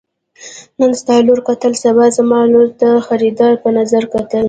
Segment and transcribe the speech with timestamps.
[0.79, 4.39] نن ستا لور کتله سبا زما لور ته د خريدار په نظر کتل.